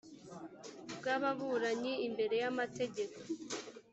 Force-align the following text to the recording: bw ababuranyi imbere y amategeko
bw 0.93 1.03
ababuranyi 1.15 1.93
imbere 2.07 2.35
y 2.43 2.47
amategeko 2.51 3.19